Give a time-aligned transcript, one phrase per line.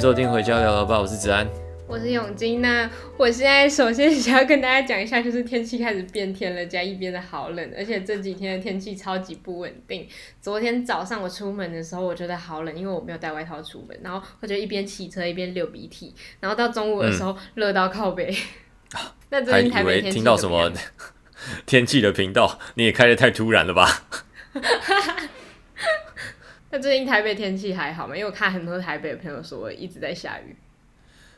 [0.00, 1.44] 收听《回家聊聊吧》，我是子安，
[1.88, 2.62] 我是永金。
[2.62, 10.06] 那我现在首先想要跟大家讲一下，就是天气开始变天了，嘉义变得好冷，而且这几天的天气超级不稳定。
[10.40, 18.32] 昨天早上我出门的时候，我觉得好冷，因为我没有带外套出门，然后我就一边骑车一边流鼻涕，然后到中午的时候热、嗯、到靠北。
[19.30, 20.72] 那最近台北天气听到什么
[21.66, 22.60] 天气的频道？
[22.74, 24.04] 你也开的太突然了吧？
[26.70, 28.14] 那最近台北天气还好吗？
[28.14, 30.54] 因为我看很多台北的朋友说一直在下雨。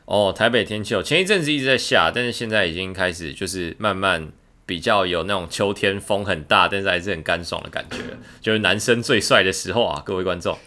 [0.05, 4.29] 哦，台北天气哦，前一阵子一直在下，但是现在已经开始就是慢慢
[4.65, 7.97] 比较有那种秋天风很大，但是还是很干爽的感觉。
[8.41, 10.57] 就是男生最帅的时候啊，各位观众。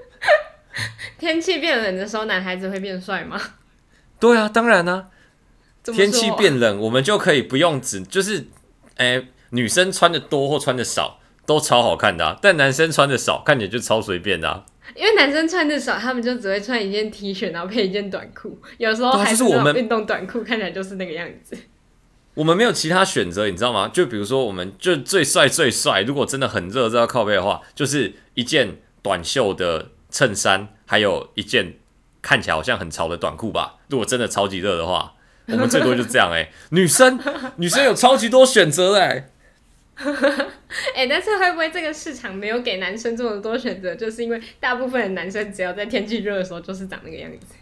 [1.18, 3.40] 天气变冷的时候，男孩子会变帅吗？
[4.18, 5.08] 对啊，当然呢、
[5.84, 5.92] 啊。
[5.94, 8.48] 天气变冷，我们就可以不用只就是，
[8.96, 11.19] 哎、欸，女生穿的多或穿的少。
[11.50, 14.64] 都超好看的、啊，但男生穿的少，看起来就超随便的、啊。
[14.94, 21.58] 因为男生穿的少，他们就只会穿一件 T 恤，然后配一件短裤，有时候还是我们运动短裤，看起来就是那个样子。
[22.34, 23.90] 我们没有其他选择，你知道吗？
[23.92, 31.74] 就比如说，我们就最帅最帅，如果真的很热，热到靠背的话，就是一件短袖的衬衫，还有一件
[32.22, 33.78] 看起来好像很潮的短裤吧。
[33.88, 35.14] 如果真的超级热的话，
[35.48, 36.52] 我们最多就这样哎、欸。
[36.70, 37.18] 女生，
[37.58, 39.30] 女生有超级多选择哎、欸。
[40.94, 47.54] 哎、欸，但是会不会这个市场没有给男生这么多选择，就是因为大部分的男生只要在天气热的时候就是长那个样子？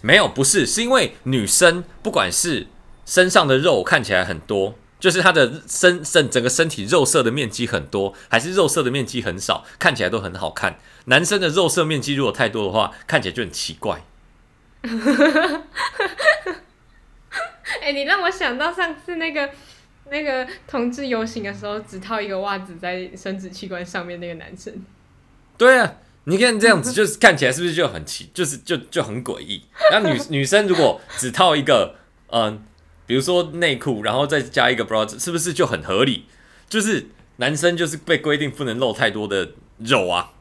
[0.00, 2.66] 没有，不是，是因为女生不管是
[3.04, 10.78] 身上的肉看起来很多，就是她的身身整个身体肉色的面积很多，还是肉色的面积很少，看起来都很好看。
[11.06, 14.02] 男生的肉色面积如果太多的话，看起来就很奇怪。
[17.80, 19.50] 哎、欸，你让我想到上次那个。
[20.10, 24.72] 那个同志游行的时候，只套一个袜子在生殖器官上面那个男生，
[25.56, 29.62] 对啊，你看这样子，就是看起来是不是就很奇，就是就就很诡异。
[29.90, 31.96] 那女 女生如果只套一个，
[32.28, 32.62] 嗯，
[33.06, 36.26] 比如说内裤，然后再加一个 bra，是不是就很合理？
[36.68, 37.06] 就是
[37.36, 40.32] 男生就是被规定不能露太多的肉啊。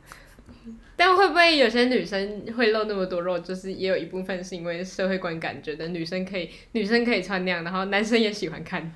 [0.96, 3.40] 但会不会有些女生会露那么多肉？
[3.40, 8.94] 就是也有一部分是因为社会观感觉得女生可以，女生可以穿那样，然后男生也喜欢看。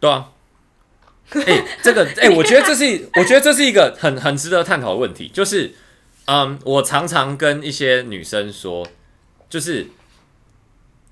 [0.00, 0.30] 对啊，
[1.32, 5.30] 哎、欸，这个哎、欸，我觉得这是， 我觉得这是一个很很值得探讨的问题。
[5.32, 5.74] 就是，
[6.24, 8.86] 嗯，我常常跟一些女生说，
[9.48, 9.88] 就是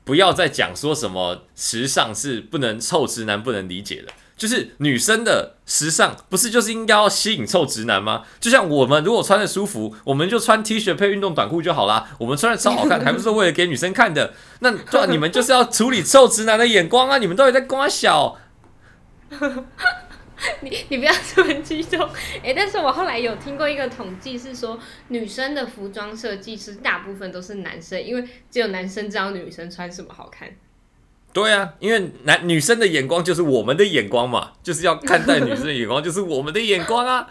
[0.04, 4.12] 不要再讲说什么时尚是不能臭直男不能理解的。
[4.37, 8.22] 就是女生的时尚不是就是应该要吸引臭直男吗？
[8.38, 12.09] 就像我们如果穿的舒服，我们就穿 T 恤配运动短裤就好啦。
[12.19, 14.32] 我们穿的超好看，还不是为了给女生看的？
[14.60, 17.19] 那对啊，你们就是要处理臭直男的眼光啊！
[17.19, 18.38] 你们到底在光小？
[20.61, 22.09] 你你不要这么激动，
[22.44, 24.78] 哎、但是我后来有听过一个统计，是说
[25.09, 30.49] 女生的服装设计师大部分都是男生，因为只有男生知道女生穿什么好看。
[31.33, 37.28] 对啊，因为男女生的眼光就是我们的眼光嘛，就是要看待女生的眼光就是我们的眼光啊。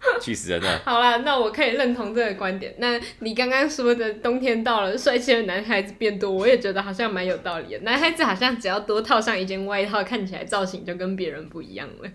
[0.20, 0.80] 气死人了！
[0.84, 2.74] 好啦，那我可以认同这个观点。
[2.78, 7.80] 那你刚刚说的冬天到了，帅气的男孩子变多，我也觉得好像蛮有道理的。
[7.80, 12.08] 男孩子好像只要多套上一件外套，看起来造型就跟别人不一样了。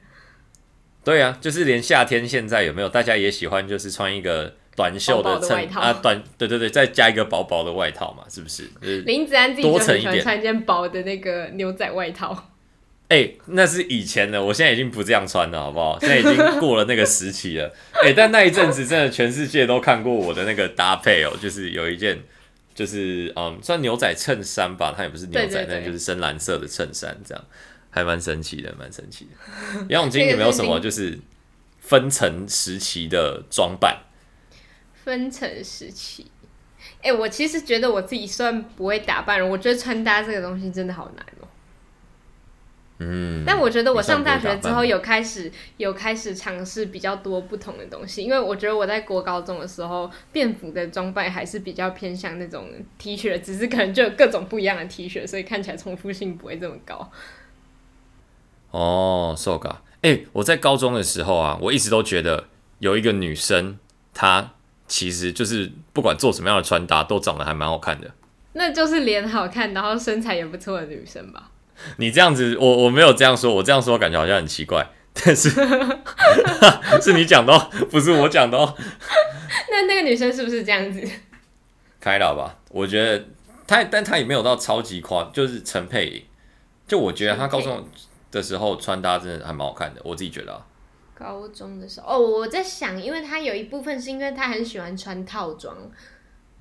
[1.04, 8.64] 对啊，就是连夏天现在有没有大家也喜欢，就是穿一个短袖的衬外套啊，短对对对，再加一个薄薄的外套嘛，是不是？
[8.82, 12.53] 就是、林子安自己就很喜欢穿一件薄的那个牛仔外套。
[13.10, 16.00] 哎、欸，那是以前的，我现在已经不这样穿了，好不好？
[16.00, 17.72] 现在已经过了那个时期了。
[17.92, 22.20] 哎、欸，但那一阵子真的全世界都看过我的那个搭配哦，就是有一件，
[22.74, 27.46] 就是嗯，算牛仔衬衫吧，它也不是牛仔，但就是深蓝色的衬衫，这样
[27.92, 29.86] 还蛮神奇的，蛮神奇的。
[29.90, 31.20] 杨永金 有没有什么就是
[31.82, 34.02] 分层时期的装扮？
[35.04, 36.32] 分层时期，
[37.02, 41.48] 哎、欸，我其实觉得我自己算不会打扮，我觉得穿搭这个东西真的好难哦。
[43.06, 57.12] 嗯，但我觉得我上大学之后有开始有开始尝试比较多不同的东西，因为我觉得我在国高中的时候便服的装扮还是比较偏向那种 T 恤，只是可能就有各种不一样的 T 恤，所以看起来重复性不会这么高。
[58.72, 62.46] 哦，so ga，哎，我在高中的时候啊，我一直都觉得
[62.80, 63.78] 有一个女生，
[64.14, 64.54] 她
[64.88, 68.12] 其实就是不管做什么样的穿搭，都长得还蛮好看的。
[68.54, 71.50] 那就是脸好看，然后身材也不错的女生吧。
[71.98, 75.50] 你这样子，我我没有这样说，我这样说感觉好像很奇怪， 但是
[77.02, 78.76] 是你讲的哦，不是我讲的哦。
[79.70, 81.02] 那那个女生是不是这样子？
[82.00, 83.26] 开了吧，我觉得
[83.68, 86.24] 她，但她也没有到超级夸，就是陈佩颖，
[86.88, 87.88] 就我觉得她高中
[88.32, 90.66] 的时候穿搭真的还蛮好看的，我自己觉得啊。
[91.16, 95.76] 高中的时候，哦，我在想，因为她有一部分是因为她很喜欢穿套装。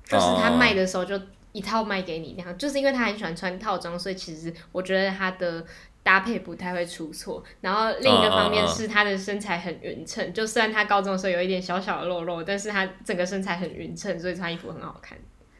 [0.05, 1.19] 就是她卖的时候就
[1.53, 5.65] 一套卖给你那样，就是因为他很喜欢穿套装，所以其实我觉得他的
[6.03, 7.41] 搭配不太会出错。
[7.61, 15.17] 然后另一个方面是他的身材很匀称，就虽然他高中的时候有一点小小的肉肉，但是他整个身材很匀称，所以穿衣服很好看。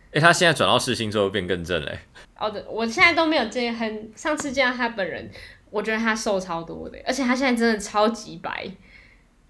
[0.10, 2.00] 哎、欸，他现在转到世新之后变更正嘞。
[2.38, 5.32] 哦，对，我现在都没有见，很上次见到他本人，
[5.70, 8.70] 我觉得他瘦超多的，而且他现在真的超级白。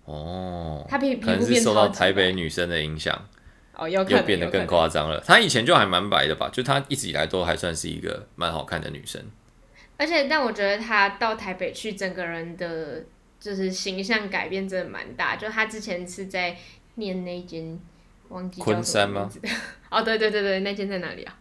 [0.05, 3.27] 哦，他皮皮肤可能是受到台北女生的影响，
[3.75, 5.19] 哦，又变得更夸张了。
[5.19, 6.49] 她以前就还蛮白的吧？
[6.53, 9.19] 就她一直以来都还算是一个蛮好看的女生。
[9.97, 13.03] 而且，但我觉得她到台北去，整个人的
[13.39, 15.35] 就是形象改变真的蛮大。
[15.35, 16.55] 就她之前是在
[16.95, 17.79] 念那间
[18.29, 18.61] 忘记。
[18.61, 19.29] 昆山吗？
[19.89, 21.35] 哦，对对对对，那间在哪里啊？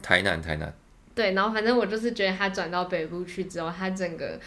[0.00, 0.72] 台南，台南。
[1.14, 4.40] 对，然后反正我就是觉得她转到北部去之后，她整个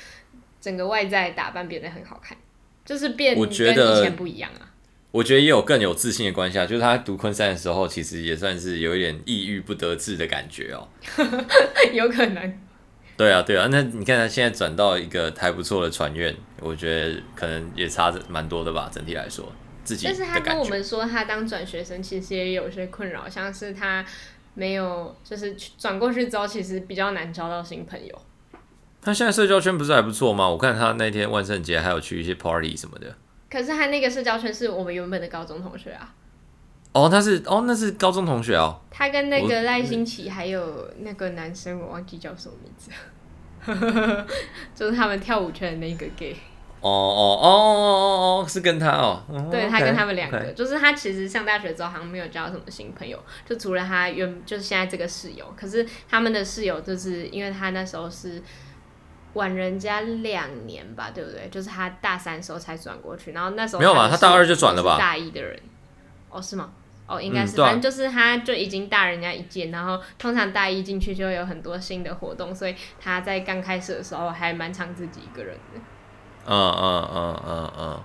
[0.60, 2.36] 整个外在打扮变得很好看，
[2.86, 4.71] 就是变跟以前不一样啊。
[5.12, 10.88] 我觉得也有更有自信的关系啊，就是他读昆山的时候，其实也算是有一点抑郁不得志的感觉哦。
[11.92, 12.60] 有可能。
[13.18, 19.52] 对啊，对啊，那你看他现在转到一个还不错的船院，我觉得可能也差蛮多的吧，整体来说。
[19.84, 24.06] 自己但是他跟我们说，他当转学生其实也有些困扰，像是他
[24.54, 28.22] 没有，就是转过去之后，其实比较难交到新朋友。
[29.02, 30.48] 他现在社交圈不是还不错吗？
[30.48, 33.16] 我看他那天万圣节还有去一些 party 什么的。
[33.52, 36.14] 可是他那个社交圈是我们原本的高中同学啊。
[36.94, 38.80] 哦，他是哦，那是高中同学哦。
[38.90, 42.92] 他跟那个赖新奇还有那个男生，我忘记叫什么名字，
[44.76, 46.36] 就是他们跳舞圈的那个 gay。
[46.82, 58.42] 哦哦哦哦哦，是跟他哦，对，他跟他们两个.就是他其实上大学之后好像没有交什么新朋友，就除了他原就是现在这个室友，可是他们的室友就是因为他那时候是
[59.34, 61.48] 晚人家两年吧，对不对？
[61.50, 64.08] 就是他大三的时候才转过去，然后那时候没有吧？
[64.10, 64.98] 他大二就转了吧？
[64.98, 65.60] 大一的人，
[66.30, 66.72] 哦，是吗？
[67.08, 75.82] 哦，应该是，嗯啊，反正就是他就已经大人家一届，然后通常大一进去就会有很多新的活动，所以他在刚开始的时候还蛮常自己一个人的。
[76.46, 78.00] 嗯嗯嗯嗯嗯，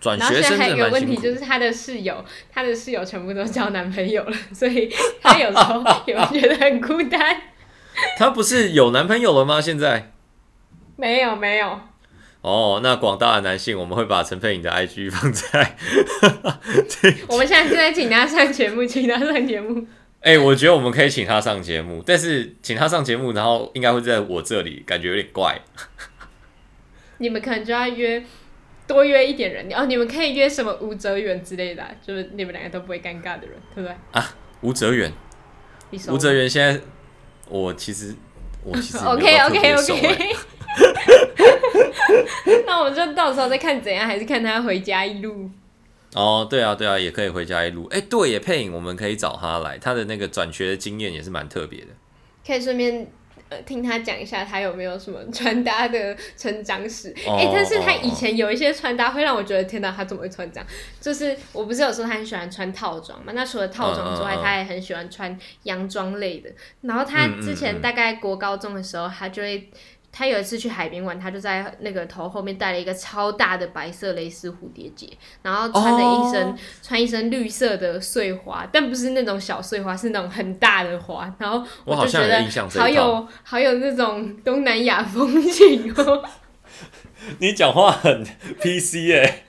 [0.00, 4.88] 转学生还有一个问题，就是他的室友，他的室友全部都交男朋友了，所以
[5.20, 7.36] 他有时候 也会觉得很孤单。
[8.16, 9.60] 他不是有男朋友了吗？
[9.60, 10.11] 现在
[10.96, 11.78] 没有没有。
[12.40, 15.76] 哦，那广大的男性，我们会把陈佩颖的 IG 放在。
[17.28, 19.86] 我们现在正在请他上节目，请他上节目。
[20.22, 25.60] 哎、欸，我觉得我们可以请他上节目，但是请他上节目，然后应该会在我这里，感觉有点怪。
[27.18, 28.24] 你们可能就要约
[28.86, 33.96] 多约一点人，哦，你们可以约什么吴哲远之类的，就是你们两个都不会尴尬的人，对不对？
[34.12, 35.12] 啊，吴哲远，
[36.08, 36.80] 吴哲远现在
[37.48, 38.14] 我其实
[38.64, 40.36] 我其实 OK OK OK，
[42.66, 45.50] 那我们就到时候再看怎样，还是看他回家一路。
[46.14, 47.86] 哦，对啊对啊，也可以回家一路。
[47.86, 51.88] 哎，对，也配影，我们可以找他来，他的那个转学的经验也是蛮特别的，
[52.46, 53.06] 可以顺便。
[53.66, 57.14] 听他讲一下，他有没有什么穿搭的成长史？
[57.18, 60.66] 哎、oh, 欸，但是他以前有一些穿搭会让我觉得，天哪，他怎么会穿这样？
[61.02, 63.34] 就是我不是有说他很喜欢穿套装嘛？
[63.34, 66.48] 那除了套装之外，他也很喜欢穿洋装类的。
[66.80, 69.68] 然后他之前大概国高中的时候，他就会。
[70.14, 75.08] 他有一次去海边玩，他就在那个头后面戴了一个超大的白色蕾丝蝴蝶结，
[75.40, 76.54] 然后穿了一身、oh.
[76.82, 81.34] 穿一身绿色的碎花，但不是那种小碎花，是那种很大的花。
[81.38, 82.44] 然后我就觉得
[82.78, 86.22] 好有好有那种东南亚风情哦。
[87.40, 88.22] 你讲话很
[88.60, 89.44] PC 耶。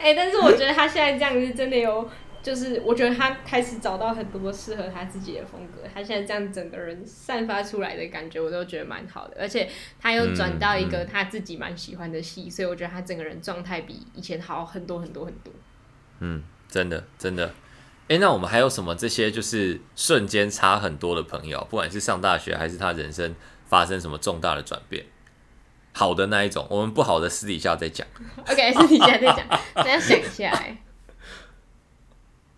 [0.00, 2.10] 哎、欸，但是我觉得他现在这样子真的有。
[2.42, 9.36] 就是我觉得他开始找到很多适合他自己的风格，他现在这样整个人散发出来的感觉，我都觉得蛮好的。
[9.38, 9.68] 而且
[10.00, 15.52] 他又转到一个他自己蛮喜欢的戏，嗯嗯，所以我觉得他整个人状态比以前好很多很多很多。
[16.20, 17.46] 嗯，真的真的。
[18.08, 23.34] 哎、欸，那我们还有什么这些就是瞬间差很多的朋友，不管是上大学还是他人生
[23.66, 25.04] 发生什么重大的转变，
[25.92, 28.06] 好的那一种，我们不好的私底下再讲。
[28.48, 30.76] OK，私底下再讲，大家想一下哎。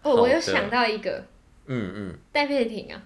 [0.03, 1.25] 哦，我有想到一个，
[1.67, 3.03] 嗯嗯，戴佩婷啊，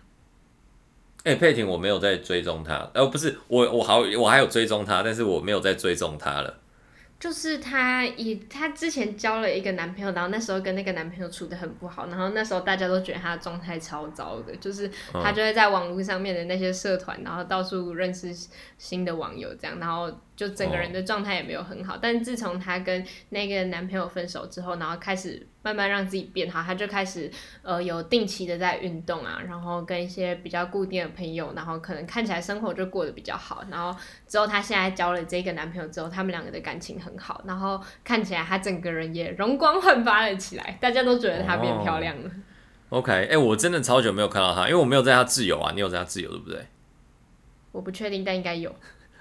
[1.24, 6.58] 哎、欸，佩婷我没有在追踪她，呃，不是，我我好，我还有追踪她，但是我没有在追踪她了。
[7.18, 18.34] 就是她以她之前交了一个男朋友，然后那时候跟那个男朋友处的很不好，然后那时候大家都觉得她的状态超糟的， 就是她就会在网络上面的那些社团，然后到处认识
[18.76, 21.94] 新的网友，这样，然后就整个人的状态也没有很好。
[21.94, 22.00] Oh.
[22.02, 27.30] 但自从她跟那个男朋友分手之后，然后开始慢慢让自己变好，她就开始
[27.62, 33.64] 呃有定期的在运动啊，然后跟一些比较固定的朋友，然后可能看起来生活就过得比较好。
[33.70, 42.30] 然后之后她现在交了这个男朋友之后，他们两个的感情很好，然后看起来她整个人也容光焕发了起来，大家都觉得她变漂亮了。
[42.88, 43.00] Oh.
[43.00, 46.66] OK，哎、欸，我真的超久没有看到她，因为我没有在她自由啊，你有在她自由对不对？
[47.72, 48.74] 我不确定，但应该有。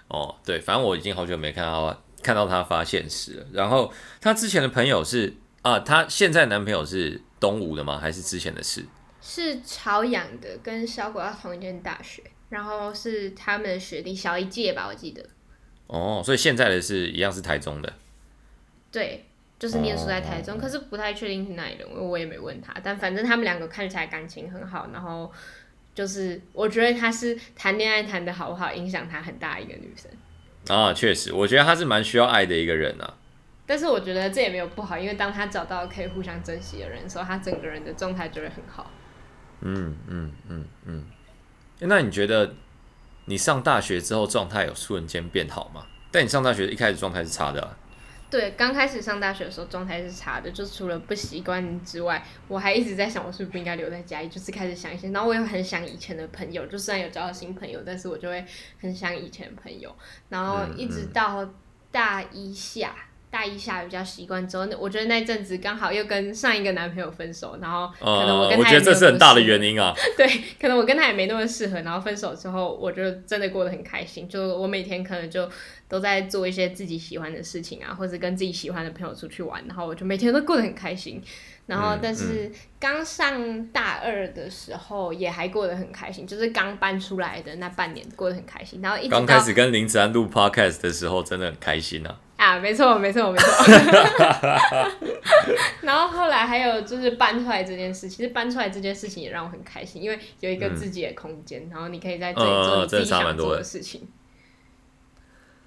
[0.08, 3.46] 哦，对，反正我已经好久没看到看到他发现实了。
[3.52, 5.34] 然后他之前的朋友是
[5.64, 7.98] 啊，他现在男朋友是东吴的吗？
[7.98, 8.86] 还是之前的事？
[9.20, 15.26] 是朝阳的，跟小狗要同一间大学，然后是他们的学弟小一届吧，我记得。
[15.88, 17.92] 哦，所以现在的是一样是台中的。
[18.92, 19.26] 对，
[19.58, 22.76] 就是念书在台中，哦、可是不太确定是哪里人，因为我也没问他。
[22.84, 25.32] 但反正他们两个看起来感情很好，然后。
[25.96, 30.12] 就是我觉得她是谈恋爱谈的好不好，影响她很大一个女生。
[30.68, 33.14] 啊，确实，我觉得她是蛮需要爱的一个人啊。
[33.66, 38.92] 但是我觉得这也没有不好，因为当她找到可以互相珍惜的人的时候，她整个人的状态就会很好。
[39.62, 41.04] 嗯嗯嗯嗯。
[41.80, 42.54] 那你觉得
[43.26, 45.86] 你上大学之后状态有瞬间变好吗？
[46.12, 47.78] 但你上大学一开始状态是差的啊。
[48.30, 58.46] 对，刚开始上大学的时候状态是差的，就除了不习惯之外，我还一直在想，我是不是不应该留在家里，就是开始想一些，然后我又很想以前的朋友，就虽然有交到新朋友，但是我就会
[58.82, 59.96] 很想以前的朋友，
[60.30, 61.48] 然后一直到
[61.92, 62.96] 大一下。
[62.98, 69.94] 嗯嗯大一下比较习惯之后，那我觉得那阵子刚好又跟上一个男朋友分手，然后可能我跟他我觉得这是很大的原因啊。
[70.16, 70.26] 对，
[70.58, 74.30] 可能我跟他也没那么适合，然后分手之后，我就真的过得很开心。
[74.30, 75.50] 就我每天可能就
[75.90, 81.22] 都在做一些自己喜欢的事情啊，或者跟自己喜欢的朋友出去玩，然后我就每天都过得很开心。
[81.66, 82.50] 然后，但是
[82.80, 88.80] 刚上大二的时候也还过得很开心，就是刚搬出来的那半年过得很开心。
[88.82, 92.16] 然后一直刚开始跟林子安录 podcast 的时候，真的很开心啊。
[92.46, 93.48] 啊，没错，没错，没错。
[95.82, 104.02] 然后后来还有就是搬出来这件事，其实搬出来这件事情也让我很开心，因为有一个自己的空间，嗯、然后你可以在这里做你自己想做的事情。
[104.04, 104.08] 嗯、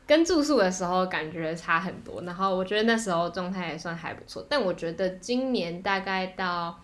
[0.06, 4.47] 跟住宿的时候感觉差很多，然后我觉得那时候状态也算还不错。
[4.49, 6.78] 但我觉得今年大概到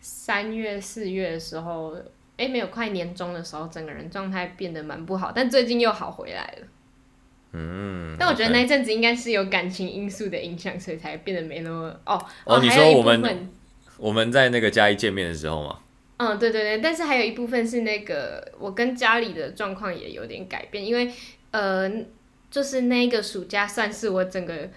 [0.00, 1.94] 三月四月的时候，
[2.38, 6.66] 哎，没有快年终的时候，整个人状态变得蛮不好，但最近又好回来了。
[7.56, 12.14] 嗯，但我觉得那一阵子应该是有感情因素的影响，所以才变得没那么哦。
[12.44, 13.48] 哦，哦你说我们
[13.96, 15.78] 我们在那个嘉义见面的时候吗？
[16.16, 21.08] 嗯，对对对，但是还有一部分是那个我跟家里的状况也有点改变，因为
[21.52, 21.88] 呃，
[22.50, 24.68] 就是那个暑假算是我整个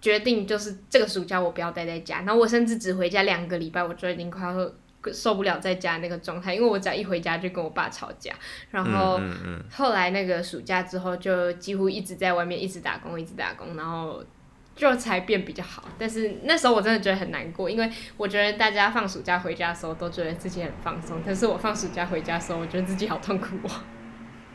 [0.00, 4.72] 决定，就是这个暑假我不要待在家，然后我甚至只回家两个礼拜，我就已经快要。
[5.12, 8.32] 受不了在家那个状态，因为我只要一回家就跟我爸吵架，
[8.70, 9.20] 然后
[9.70, 14.24] 后来那个暑假之后就几乎一直在外面一直打工，一直打工，然后
[14.74, 15.88] 就才变比较好。
[15.98, 23.70] 但是那时候我真的觉得很难过，因为我觉得大家放暑假回家的时候都觉得自己很放松，但是我放暑假回家的时候，我觉得自己好痛苦哦。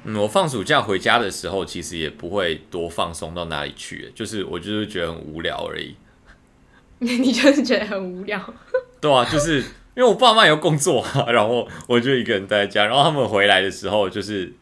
[0.03, 5.95] 嗯，我放暑假回家的时候，其实也不会多放松到哪里去，就是我就是觉得很无聊而已。
[6.99, 8.53] 你就是觉得很无聊？
[8.99, 9.63] 对啊，就是。
[9.95, 12.85] 因为我爸妈也要工作啊， 然后我就一个人待在家。
[12.85, 14.53] 然后他们回来的时候，就是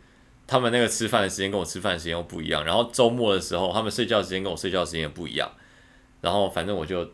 [0.47, 2.65] 他们那个吃饭的时间跟我吃饭的时间又不一样。
[2.65, 5.51] 然后周末的时候，他们睡觉时间跟我睡觉时间也不一样。
[6.21, 7.07] 然后反正我就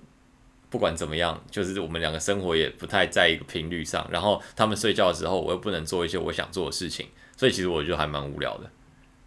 [0.70, 4.08] 不管怎么样，就是我们两个生活也不太在一个频率上。
[4.10, 8.70] 然后他们睡觉的时候，我又不能做一些我想做的事情，所以其实我就还蛮无聊的。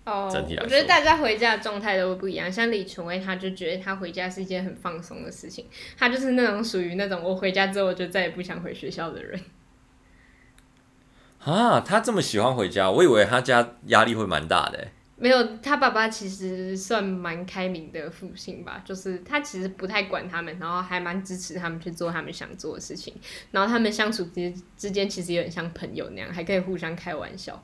[0.08, 0.30] 哦，
[0.62, 2.50] 我觉得大家回家的状态都会不一样。
[2.50, 5.66] 像李纯威，他就觉得他回家是一件很放松的事情。
[5.98, 9.38] 他就是那种属于那种我回家之后我就再也不想回学校的人。
[11.44, 14.88] 啊，他这么喜欢回家，我以为他家压力会蛮大的。
[15.20, 23.12] 没有，他爸爸其实算蛮开明的父亲吧，就是他其实不太管他们，然后还蛮支持他们去做他们想做的事情。
[23.50, 27.60] 然后他们相处之之间其实有点像朋友那样，还可以互相开玩笑。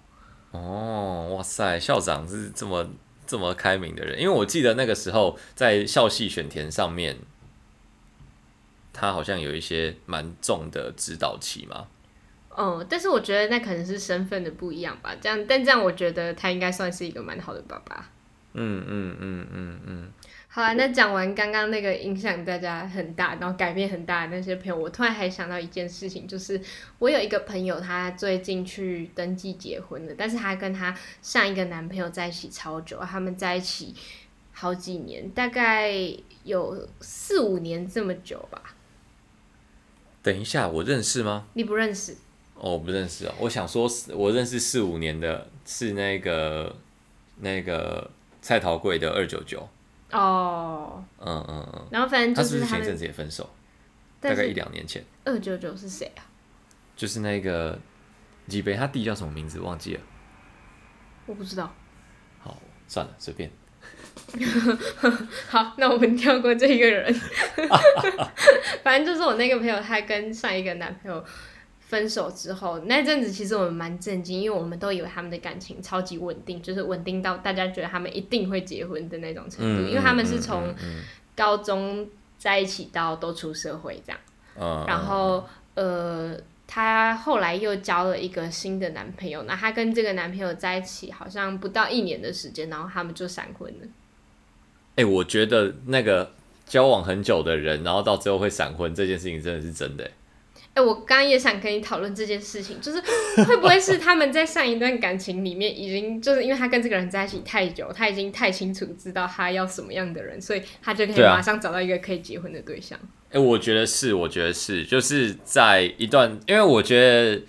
[0.54, 2.88] 哦，哇塞，校长是这么
[3.26, 7.18] 这么开明的人，因为我记得那个时候在校系选填上面，
[8.92, 11.88] 他好像有一些蛮重的指导期嘛。
[12.50, 18.08] 哦，但是我觉得那可能是身份的不一样吧，这样，但这样我觉得他应该算是一个蛮好的爸爸。
[18.52, 20.12] 嗯嗯嗯嗯嗯。
[20.54, 26.60] 好啊，那讲完刚刚那个影响大家很大，然后改变很大的那些朋友，我突然还想到一件事情，就是
[27.00, 33.96] 我有一个朋友，他最近去登记结婚了，但是他跟他上一个男朋友在一起超久，他们在一起
[34.52, 35.92] 好几年，大概
[36.44, 38.62] 有四五年这么久吧。
[40.22, 41.48] 等一下，我认识吗？
[41.54, 42.12] 你不认识？
[42.54, 43.34] 哦，我不认识啊。
[43.40, 46.76] 我想说，我认识四五年的是那个
[47.40, 48.08] 那个。
[48.40, 49.66] 蔡桃贵的二九九。
[50.18, 51.04] 哦。
[51.18, 51.86] 嗯嗯嗯。
[51.90, 53.48] 然后反正就是前阵子也分手，
[54.20, 55.04] 大概一两年前。
[55.24, 56.22] 二九九是谁啊？
[56.96, 57.78] 就是那个
[58.46, 60.00] 吉贝，他弟叫什么名字忘记了。
[61.26, 61.72] 我不知道。
[62.40, 62.56] 好，
[62.86, 63.50] 算了，随便。
[65.48, 67.12] 好，那我们跳过这个人。
[68.82, 71.24] 反正就是我那个朋友，他跟上一个男朋友
[71.94, 80.74] 分手之后，那阵子其实我们蛮震惊，因为我们都以为他们的感情超级稳定，就是稳定到大家觉得他们一定会结婚的那种程度，嗯、因为他们是从
[81.36, 84.20] 高中在一起到都出社会这样。
[84.58, 86.36] 嗯、然后呃。
[86.66, 93.86] 她后来又交了一个新的男朋友，那她跟这个男朋友在一起好像不到一年的时间，然后他们就闪婚了。
[94.96, 96.32] 哎、欸，我觉得那个
[96.66, 100.10] 交往很久的人，然后到最后会闪婚这件事情真的是真的。
[100.74, 103.00] 哎、欸，我刚刚也想跟你讨论这件事情，就是
[103.44, 112.98] 会不会是他们在上一段感情里面已经就是因为他跟这个人在一起太久，他已经太清楚知道他要什么样的人，所以他就可以马上找到一个可以结婚的对象。
[113.28, 117.42] 哎、欸，我觉得是，我觉得是，就是在一段，因为我觉得，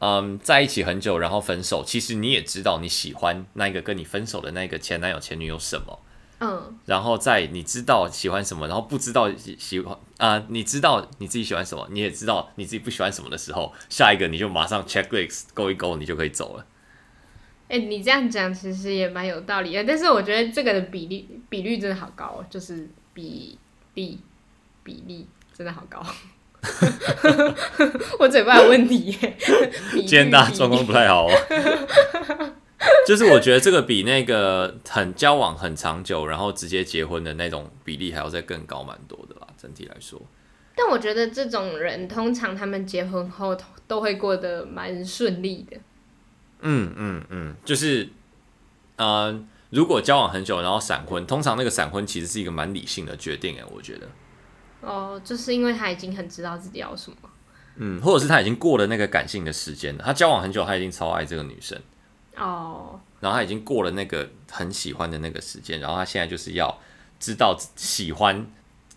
[0.00, 5.98] 嗯，在一起很久，然后分手，其实你也知道你喜欢那个跟你分手的那个前男友、前女友什么。
[6.40, 16.64] 嗯，然后在你知道喜欢什么，然后不知道喜欢啊、呃，你知道你自己喜欢什么，你也知道你自己不喜欢什么的时候，下一个你就马上 checklist 勾一勾，你就可以走了。
[17.68, 23.58] 哎、欸，你这样讲其实也蛮有道理的，但是我觉得这个的比例比率真的好高哦，就是比
[23.94, 24.18] 例
[24.82, 26.00] 比例真的好高。
[28.18, 29.36] 我嘴巴有问题耶，
[29.92, 31.30] 今天大家状况不太好哦。
[33.08, 40.20] 就是我觉得这个比那个很交往很长久，然后直接结婚的那种比例还要再更高蛮多的啦，整体来说。
[40.76, 45.78] 但我觉得这种人通常他们结婚后都会过得蛮顺利的。
[46.60, 48.10] 嗯嗯嗯，就是，
[48.96, 54.06] 嗯、呃，如果交往很久然后闪婚，通常那个闪婚其实是一个蛮理性的决定诶，我觉得。
[54.82, 57.16] 哦，就是因为他已经很知道自己要什么。
[57.76, 61.80] 嗯，或者是他已经过了那个感性的时间了，他交往很久，他已经超爱这个女生。
[62.36, 63.00] 哦，oh.
[63.20, 66.80] 然后他已经过了那个很喜欢的那个时间，然后他现在就是要
[67.18, 68.46] 知道喜欢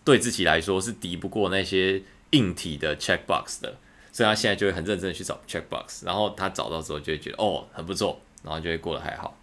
[0.04, 3.76] 对自己来说是敌不过那些硬体的 checkbox 的，
[4.12, 9.36] 所以他现在就会很认真的去找 checkbox，然后他找到之后就会觉得哦很不错，然后就会过得还好。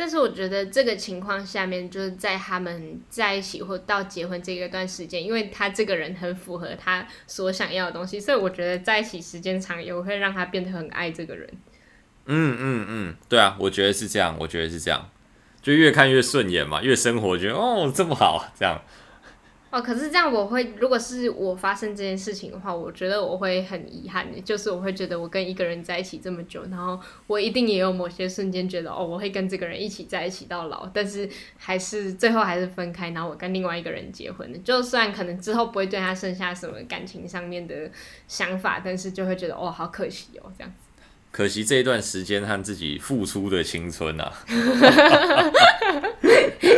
[0.00, 11.52] 但是我觉得这个情况下面就是在他们在一起或到结婚这一段时间，因为他这个人很符合他所想要的东西，所以我觉得在一起时间长也会让他变得很爱这个人。
[12.28, 15.08] 嗯嗯嗯，对啊，我觉得是这样，我觉得是这样，
[15.60, 18.80] 就越看越顺眼嘛，越生活觉得哦这么好，这样。
[19.70, 37.90] 哦，可是这样我会，如果是我发生这件事情的话，我觉得我会很遗憾的，就是我会觉得我跟一个人在一起这么久，然后我一定也有某些瞬间觉得哦，我会跟这个人一起在一起到老，但是还是最后还是分开，然后我跟另外一个人结婚的，就算可能之后不会对他剩下什么感情上面的
[38.26, 40.87] 想法，但是就会觉得哦，好可惜哦，这样子。
[41.30, 44.32] 可惜这一段时间和自己付出的青春啊！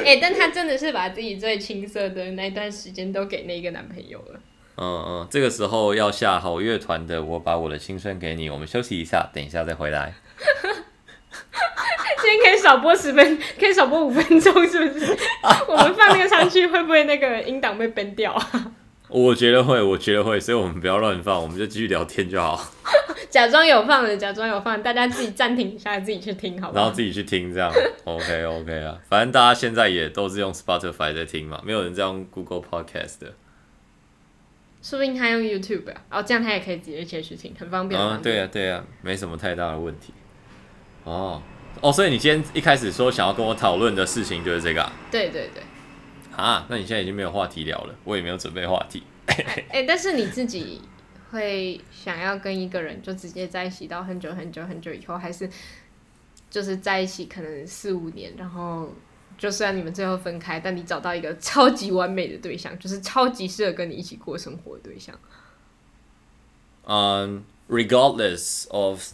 [0.04, 4.40] 哎，但他真的是把自己最青涩的那段时间都给那个男朋友了。
[4.76, 8.50] 嗯嗯，这个时候要下好乐团的，我把我的青春给你。
[8.50, 10.14] 我们休息一下，等一下再回来。
[12.22, 15.16] 今天可以少播十分，可以少播五分钟，是不是？
[15.68, 18.72] 我们放那个上去，会不会那个音档被崩掉啊？
[19.10, 22.64] 我觉得会，我觉得会，所以我们不要乱放，我们就继续聊天就好。
[23.28, 26.80] 假装有放的，假装有放，大家自己暂停一下，自己去听，好不好？
[26.80, 27.72] 然后自己去听，这样
[28.04, 28.98] OK OK 啊。
[29.08, 33.34] 反正大家现在也都是用 Spotify 在听嘛，没有人在用 Google Podcast 的。
[34.82, 38.00] 说不定他用 YouTube 啊，哦，这样他也可以直接切去听，很方便。
[38.00, 40.14] 嗯，对呀、啊、对呀、啊，没什么太大的问题。
[41.04, 41.42] 哦
[41.80, 44.92] 哦，所以你今天一开始说想要跟我讨论的事情就是这个啊？
[45.10, 45.62] 对对对。
[46.36, 49.02] 啊，那你现在已经没有话题聊了，我也没有准备话题。
[49.26, 50.80] 哎、欸，但是你自己
[51.30, 55.48] 会想要跟一个人就直接在一起到很久很久很久以后，还是
[56.48, 58.94] 就是在一起可能四五年，然后
[59.36, 65.18] 就算你们最后分开，但你找到一个超级完美的对象，就是超级适合跟你一起过生活的对象。
[66.84, 69.12] 嗯、um,，regardless of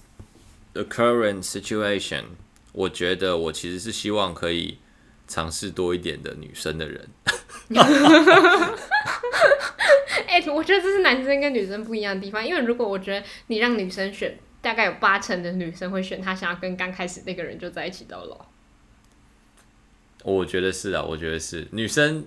[0.72, 2.24] the current situation，
[2.72, 4.78] 我觉得我其实是希望可以。
[5.26, 7.08] 尝试多一点的女生的人，
[10.26, 12.46] 哎、欸，我觉得这是男生跟女生不一样的地方。
[12.46, 18.46] 因为如果我觉得你让女生选，大概有八成的女生会选她想要跟刚开始那个人就在一起到老。
[20.24, 22.26] 我觉得是啊，我觉得是女生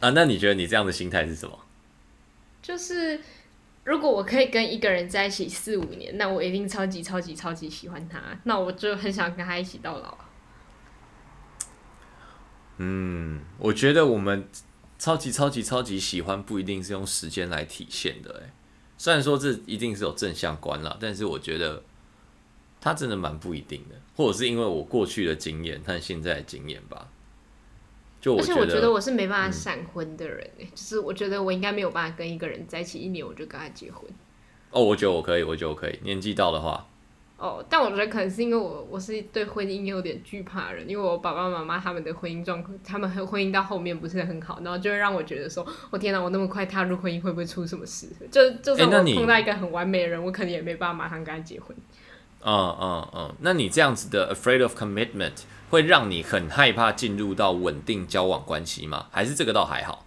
[0.00, 0.10] 啊。
[0.10, 1.58] 那你觉得你这样的心态是什么？
[2.60, 3.20] 就是
[3.84, 10.18] 如果我可以跟一个人在一起四五年，那我一定超级超级超级喜欢他，那我就很想跟他一起到老。
[12.78, 14.48] 嗯，我觉得我们
[14.98, 18.42] 超级超级超级喜欢，不一定是用时间来体现的。
[18.42, 18.52] 哎，
[18.96, 21.82] 虽然说这一定是有正相关啦，但是我觉得
[22.80, 27.08] 它真的蛮不一定的，或者是因为我过去的经验和现在的经验吧。
[28.20, 34.02] 就我觉得，而且我觉得我是没办法闪婚的人，嗯，就是我觉得我应该没有办法跟一个人在一起一年我就跟他结婚。
[34.70, 36.86] 哦，我觉得我可以，我觉得我可以，年纪到的话。
[37.38, 48.08] 哦，但我觉得可能是因为我我是对婚姻有点惧怕的人，因为我爸爸妈妈他们的婚姻状况，他们婚姻到后面不是很好，然后就会让我觉得说，我天哪，我那么快踏入婚姻会不会出什么事？
[48.28, 51.76] 就 就算我碰到一个很完美的人，我可能也没办法马上跟他结婚。
[52.44, 59.06] 嗯嗯嗯，那你这样子的 afraid of commitment 会让你很害怕进入到稳定交往关系吗？
[59.12, 60.04] 还是这个倒还好？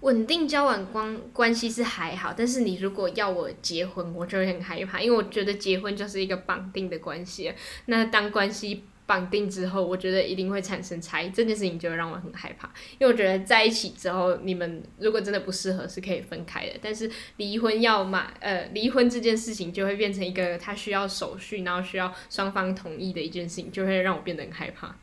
[0.00, 7.52] 稳定交往关关系是还好，但是你如果要我结婚，我就会很害怕，因为我觉得结婚就是一个绑定的关系。
[7.84, 12.72] 那当关系绑定之后，我觉得一定会产生差异，这件事情就会让我很害怕。
[12.98, 16.72] 因为我觉得在一起之后，你们如果真的不适合，是可以分开的。
[16.80, 24.96] 但是离婚要嘛，呃，离婚这件事情就会变成一个他需要手续，然后需要双方同意的一件事情，就会让我变得很害怕。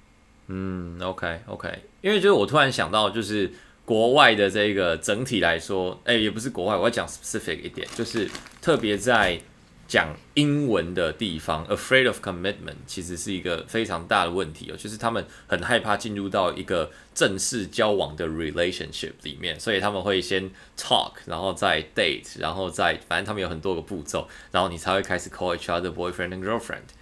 [0.47, 1.69] 嗯，OK OK，
[2.01, 3.51] 因为就是我突然想到，就是。
[3.88, 8.30] 国外的这个整体来说，哎、也不是国外，我要讲 specific 一点，就是
[8.62, 9.39] 特别在
[9.88, 26.96] 讲英文的地方，afraid of commitment 其实是一个非常大的问题哦，就是他们很害怕进入到一个正式交往的 relationship 里面，所以他们会先 talk，然后再 date，然后再反正他们有很多个步骤，然后你才会开始 call each other boyfriend and girlfriend。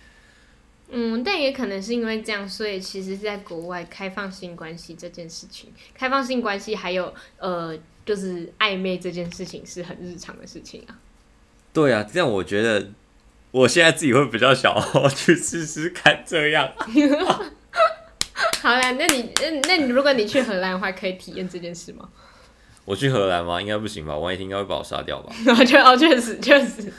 [0.89, 10.98] 嗯，但也可能是因为这样，所以其实，在国外开放性关系这件事情，开放性关系还有呃，就是暧昧这件事情是很日常的事情啊。
[11.74, 12.91] 对啊，这样我觉得
[13.52, 16.71] 我现在自己会比较想要 去试试看这样。
[18.62, 22.08] 好啦，那你那那你如果你去荷兰的话，可以体验这件事吗？
[22.86, 23.60] 我去荷兰吗？
[23.60, 24.15] 应该不行吧？
[24.15, 25.34] 王一婷应该会把我杀掉吧？
[25.60, 26.93] 我觉得哦，确实确实。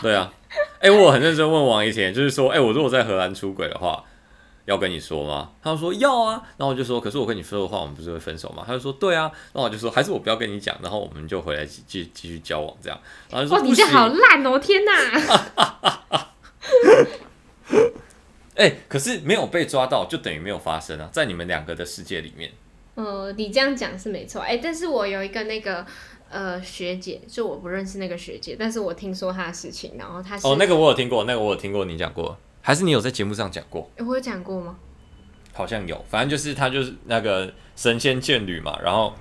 [0.00, 0.32] 对啊。
[0.78, 4.04] 哎、欸，我很认真问王一婷，就是说，哎、欸，我如果在荷兰出轨的话，
[4.66, 5.50] 要跟你说吗？
[5.62, 8.62] 他说要啊，然后我就说，可是我跟你说的话，我们不是会分手吗？
[8.66, 12.98] 他就说对啊，然后我就说，还是我不要跟你讲，然后我们就回来继继继续交往这样。
[13.30, 14.92] 然后就说，哇，你这好烂哦，天哪！
[18.54, 22.52] 哎、欸，可是没有被抓到，就等于没有发生啊，在你们两个的世界里面。
[22.94, 25.86] 呃，你这样讲是没错，哎、欸，但是我有一个那个。
[26.34, 33.86] 呃，学姐，就我不认识那个学姐，但是我听说她的事情，然后她是哦，那个我有听过，那个我有听过你讲过，还是你有在节目上讲过？
[33.96, 34.78] 欸，我有讲过吗？
[35.52, 39.12] 好像有，反正就是她就是那个神仙眷侣嘛，然后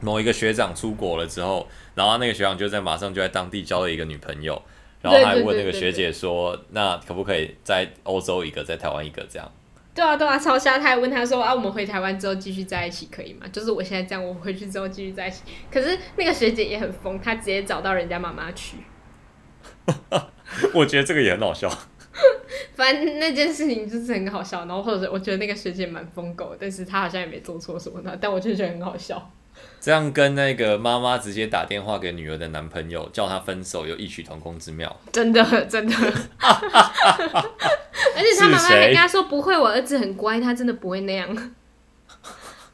[0.00, 4.60] 某一个学长出国了之后，然后那个学长就在马上就在当地交了一个女朋友，
[5.02, 9.48] 然后还问那个学姐说，那可不可以在欧洲一个，在台湾一个这样？
[9.94, 10.76] 对啊，对啊，超瞎！
[10.76, 13.46] 他还问他说：“啊，我们回台湾之后继续在一起可以吗？
[13.52, 18.78] 就是我现在这样，我回去之后继续在一起。”可是那个学姐也很疯，她直接找到人家妈妈去。
[20.74, 21.70] 我觉得这个也很好笑。
[22.74, 29.30] 反正那件事情就是很好笑，然后或者我觉得那个学姐蛮疯狗，但是她好像也没做错什么的，但我就觉得很好笑。
[29.80, 34.96] 这样跟那个妈妈直接打电话给女儿的男朋友叫她分手有异曲同工之妙。
[35.12, 35.94] 真的，真的。
[38.16, 41.52] 而且他妈妈还跟他说不会，我儿子很乖，他真的不会那样。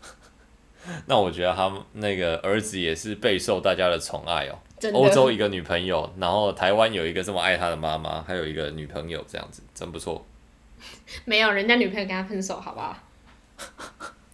[1.06, 4.58] 那我觉得他那个儿子也是备受大家的宠爱哦。
[4.92, 10.26] 欧洲一个女朋友，然后台湾有一个这么爱他的妈妈，还有一个女朋友，这样子真不错。
[11.26, 12.96] 没有，人家女朋友跟他分手，好不好？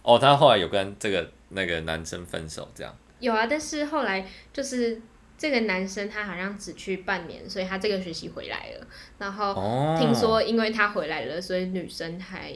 [0.03, 2.95] 哦，他后来有跟这个那个男生分手，这样。
[3.19, 5.01] 有啊，但是后来就是。
[5.37, 8.87] 这个男生他好像只去半年，所以他这个学期回来了。
[9.19, 9.53] 然后
[9.99, 12.53] 听说，因为他回来了，所以女生还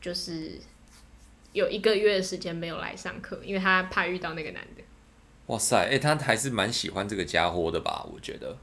[0.00, 0.58] 就是
[1.52, 4.82] 有一个月的时间没有来上课，因为他怕遇到那个男的。
[5.46, 8.06] 哇塞，哎、欸，他还是蛮喜欢这个家伙的吧？
[8.10, 8.56] 我觉得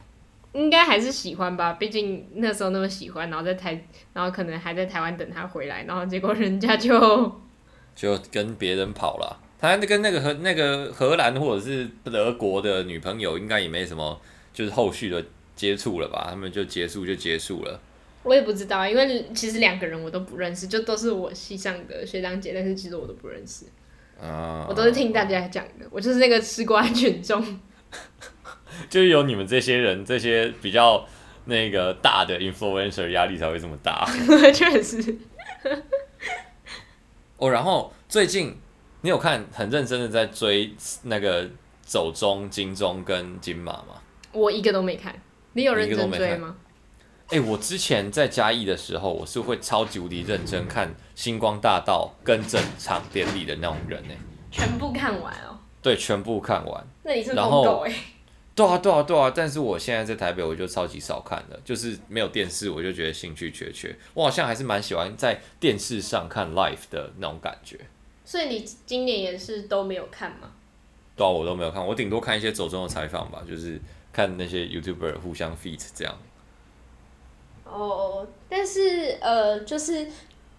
[0.53, 7.39] 应该还是喜欢吧，毕竟那时候那么喜欢，然后在台，然后可能还在台湾等他回来，然后结果人家就
[7.93, 9.39] 就跟别人跑了。
[9.61, 14.21] 他跟那个荷那个荷兰或者是德国的女朋友应该也没什么，
[14.53, 15.21] 就是后续的
[15.53, 16.27] 接触了吧？
[16.29, 17.77] 他们就结束就结束了。
[18.23, 23.65] 我也不知道，因为其实两个人我都不认识，就都是我系上的学长姐，但是其实我都不认识。
[24.21, 27.59] 啊，我都是听大家讲的，我就是那个吃瓜群众。
[28.89, 31.05] 就是有你们这些人，这些比较
[31.45, 34.09] 那个大的 influencer 压力才会这么大。
[34.53, 35.17] 确实。
[37.35, 38.55] 哦，然后最近。
[39.01, 41.49] 你有看很认真的在追那个
[41.81, 44.01] 走中、金钟跟金马吗？
[44.31, 45.19] 我一个都没看。
[45.53, 46.55] 你有认真追吗？
[47.29, 54.13] 哎、欸，我之前在嘉义的时候，我是会超级无敌认真看星光大道跟整场典礼的那种人呢。
[54.51, 55.59] 全部看完哦。
[55.81, 56.85] 对，全部看完。
[57.03, 57.93] 那你是疯狗哎。
[58.55, 59.31] 对啊，对啊，对啊！
[59.33, 63.95] 但是我现在在台北，我就超级少看了，就是没有电视，我就觉得兴趣缺缺。
[64.13, 67.79] 我好像还是蛮喜欢在电视上看 live 的那种感觉。
[68.29, 70.51] 所以你今年也是都没有看吗？
[71.15, 73.81] 对啊，我都没有看，我顶多看一些走中的采访吧，就是
[74.13, 76.15] 看那些 YouTuber 互相 feat 这样。
[77.63, 80.05] 哦，但是呃，就是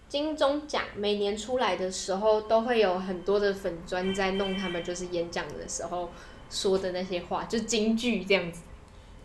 [0.09, 6.11] 金钟奖每年出来的时候，都会有很多的粉专在弄他们，就是演讲的时候。
[6.49, 8.63] 说的那些话就金句这样子，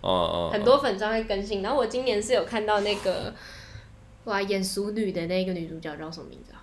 [0.00, 1.61] 哦哦，很多粉专会更新。
[1.61, 3.35] 然后我今年是有看到那个，
[4.26, 6.62] 哇，演淑女的那个女主角叫什么名字啊？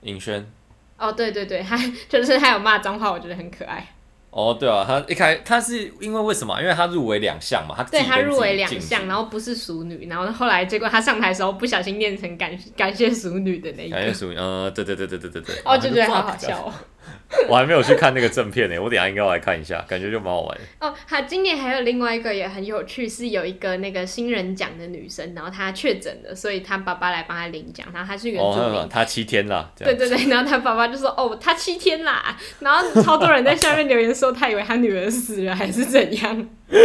[0.00, 0.50] 尹轩。
[0.98, 3.94] 哦，对对对，他 就是他有骂脏话，我觉得很可爱。
[4.30, 6.60] 哦，对啊，他一开他是因为为什么？
[6.60, 13.96] 因为他入围两项嘛，他对他入围两项，然后不是淑女，然后后来结果他上台的时候不小心念成感感谢淑女的那一个。
[13.96, 15.54] 感谢熟女，呃，对对对对对对对。
[15.64, 16.72] 哦，就觉得好好笑哦。
[17.48, 20.86] 我还没有去看那个正片呢，我等下应该要来看一下，感觉就蛮好玩的。
[20.86, 29.70] 哦，好，今年还有另外一个也很有趣，是有一个那个新人奖的女生，然后她确诊了，所以她爸爸来帮她领奖，然后她是原住民，她、哦、七天啦。
[29.76, 36.48] 对对对，然后她爸爸就说：“哦，她七天啦。”然后超多人在下面留言说，他以为他女儿死了还是怎样。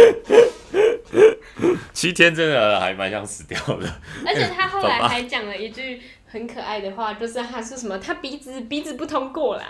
[1.92, 3.88] 七天真的还蛮想死掉的。
[4.26, 9.64] 而且他后来还讲了一句很可爱的话，就是他说什么，他鼻子鼻子不通过啦。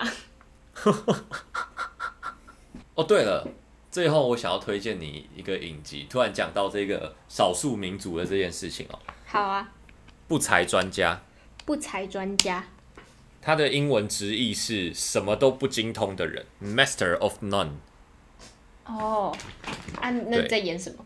[2.94, 3.46] 哦，对了，
[3.90, 6.06] 最后我想要推荐你一个影集。
[6.08, 8.98] 突然讲到这个少数民族的这件事情哦。
[9.26, 9.72] 好啊。
[10.26, 11.22] 不才专家。
[11.64, 12.64] 不才专家。
[13.42, 17.72] 他的英文直译是什么都不精通的人，Master of None。
[18.87, 19.37] 哦，
[20.00, 21.04] 啊，那在演什么？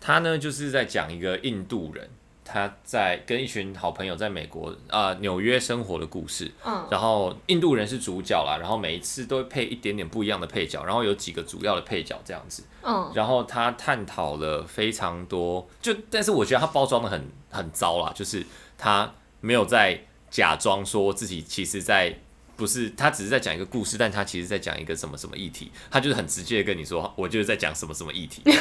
[0.00, 2.08] 他呢，就是在讲一个印度人。
[2.50, 18.42] 他在跟一群好朋友在美国啊纽约生活的故事，嗯，然后印度人是主角啦，然后每一次都会配一点点不一样的配角，然后有几个主要的配角这样子，嗯，然后他探讨了非常多，就但是我觉得他包装的很很糟啦，就是
[18.78, 22.18] 他没有在假装说自己其实在
[22.56, 28.42] 不是，他只是在讲一个故事，但他其实在讲一个什么什么议题，他就是很直接的跟你说，我就是在讲什么什么议题。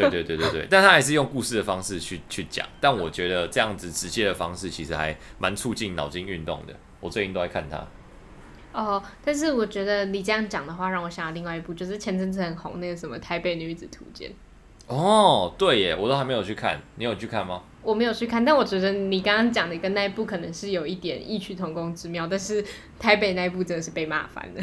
[0.00, 6.74] 对对对对对，但他还是用故事的方式去去讲，但我觉得这样子直接的方式其实还蛮促进脑筋运动的。
[7.00, 7.86] 我最近都在看他。
[8.72, 14.30] 哦，但是我觉得你这样讲的话，让我想到另外一部，就是前阵子很红那个什么《台北女子图鉴》。
[14.86, 17.62] 哦，对耶，我都还没有去看，你有去看吗？
[17.82, 22.64] 我没有去看，但我觉得你刚刚讲的跟那一部可能是有一点异曲同工之妙，但是
[22.98, 24.62] 台北那一部真的是被骂翻了，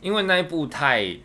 [0.00, 1.16] 因为那一部太。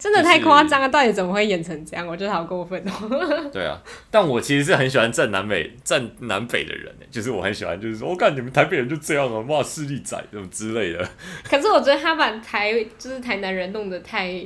[0.00, 2.06] 真的太夸张了，到底怎么会演成这样？
[2.06, 3.50] 我觉得好过分哦。
[3.52, 3.78] 对啊，
[4.10, 11.06] 但我其实是很喜欢站南北站南北的人，就是我很喜欢，就是说，我感觉你们台北人就这样啊，哇，势力仔什么之类的。
[11.44, 14.42] 可是我觉得他把台就是台南人弄得太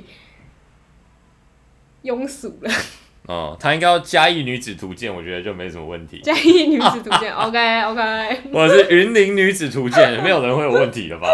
[2.02, 2.70] 庸俗了。
[3.26, 6.20] 哦，他应该要嘉义女子图鉴，我觉得就没什么问题。
[6.22, 8.40] 嘉义女子图鉴，OK OK。
[8.52, 11.28] 我是云林女子图鉴，没有人会有问题的吧？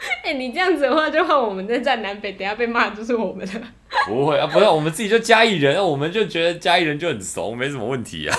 [0.24, 3.60] 哎、欸，你这样子的话，就换我们在站南北，等下被骂就是我们了。
[4.08, 8.36] 不会啊，不是，我们自己就嘉义人，我们就觉得嘉义人就很怂，没什么问题啊。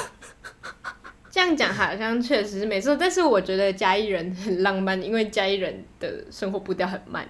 [1.29, 7.27] 这样讲好像确实是没错，但是我觉得嘉义人很浪漫，因为嘉义人的生活步调很慢。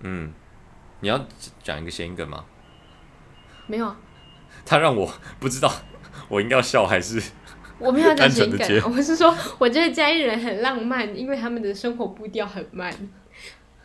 [0.00, 0.32] 嗯，
[1.00, 1.26] 你要
[1.62, 2.44] 讲一个谐音梗吗？
[3.66, 3.96] 没有啊。
[4.66, 5.72] 他让我不知道，
[6.28, 7.22] 我应该要笑还是？
[7.78, 12.92] 我没有讲 谐音梗，我是说，我觉得嘉义人很浪漫，因为他们的生活步调很慢。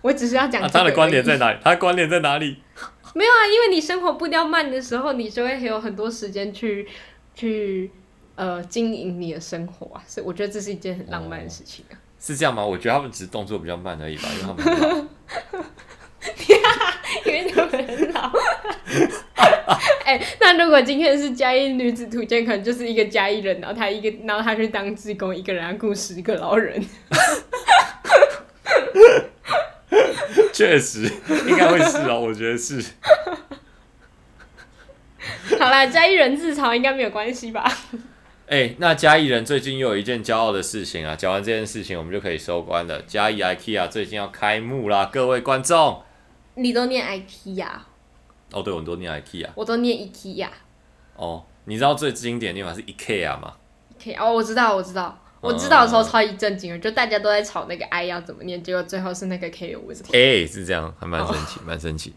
[0.01, 1.57] 我只是要讲、啊、他的观点在哪里？
[1.63, 2.57] 他的观点在哪里？
[3.13, 6.87] 没有啊，因为你生活步调慢的时候，你就会有很多时间去
[7.33, 7.91] 去
[8.35, 11.93] 呃经营你的生活啊，所以我觉得这是一件很浪漫的事情啊。
[11.93, 12.63] 哦、是这样吗？
[12.63, 15.05] 我觉得他们只是动作比较慢而已吧，因为他们很老。
[17.25, 18.31] 因为他们很老。
[20.05, 26.83] 哎、欸，那如果今天是嘉义女子图鉴，可能就是一个嘉义人，然后他一个，然后他去当志工，一个人要雇十个老人。
[30.59, 31.09] 确实
[31.47, 32.83] 应该会是哦，我觉得是。
[35.57, 37.63] 好啦，嘉义人自嘲应该没有关系吧？
[38.45, 41.15] 哎、欸，那嘉义人最近又有一件骄傲的事情啊！
[41.15, 43.01] 讲完这件事情，我们就可以收官了。
[43.03, 46.03] 嘉义 IKEA 最近要开幕啦，各位观众。
[46.55, 47.65] 你都念 IKEA？
[48.51, 49.47] 哦，对，我都念 IKEA。
[49.55, 50.49] 我都念 IKEA。
[51.15, 53.53] 哦，你知道最经典的念法是 IKEA 吗
[53.97, 55.23] ？IKEA 哦，我知道，我知道。
[55.41, 60.15] 我知道的时候超级震惊，就大家都在吵那个 I 要怎么念，结果最后是那个 K 有问题。
[60.17, 62.13] 哎，是这样，还蛮神奇，蛮神奇。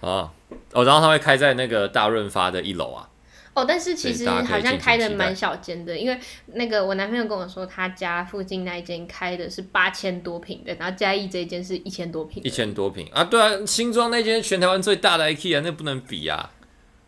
[0.00, 0.32] 啊，
[0.72, 3.08] 哦，然后他会开在那个大润发的一楼啊。
[3.54, 12.42] 哦，但是其实好像开的蛮小间的，因为那个我男朋友跟我说，他家附近那一间开的是八千多平的，然后嘉义这一间是一千多平。
[12.42, 16.50] 一千多平啊，对啊，新庄那间全台湾最大的 IKEA，那不能比啊。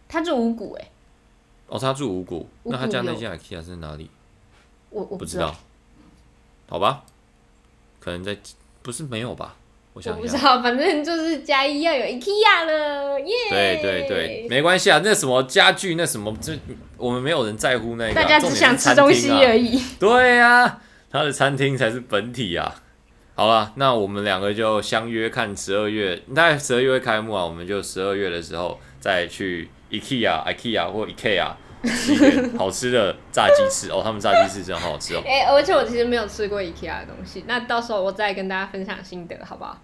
[0.06, 0.90] 他住五股哎。
[1.66, 4.10] 哦，他住五股，那他家那间 IKEA 是哪里？
[4.94, 5.54] 我我不知道。
[6.66, 7.02] 好吧，
[8.00, 8.36] 可能在
[8.82, 9.54] 不是没有吧。
[9.92, 13.50] 我，想我不知道，反正就是嘉义要有 IKEA 了，耶、yeah!！
[13.50, 16.52] 对对对，没关系啊，那什么家具，那什么，这
[16.96, 19.80] 我们没有人在乎那个、啊，大家只想吃东西而已。
[20.00, 22.82] 对呀、啊，他的餐厅才是本体啊。
[23.36, 31.52] 好了，那我们两个就相约看十二月，大概十二月会开幕啊，我们就十二月的时候再去 IKEA、IKEA 或 IKEA。
[31.84, 35.22] 吃一点好吃的炸鸡翅哦，他们炸鸡翅真的好好吃哦。
[35.26, 39.78] 哎、欸，而且我其实没有吃过 IKEA 的东西，那到时候我再跟大家分享心得，好不好？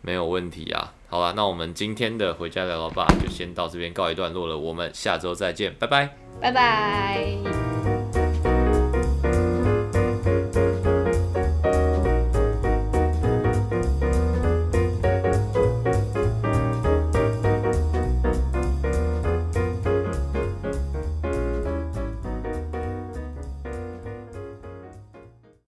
[0.00, 0.92] 没有问题啊。
[1.08, 4.56] 好了，那我们今天的回家聊聊吧，就先到这边告一段落了。
[4.56, 6.08] 我们下周再见，拜拜，
[6.40, 7.91] 拜拜。